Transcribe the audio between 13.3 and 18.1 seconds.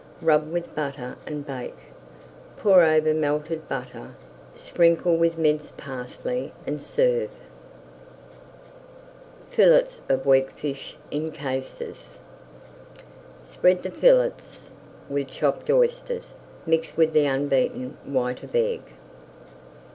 Spread the fillets with chapped oysters mixed with the unbeaten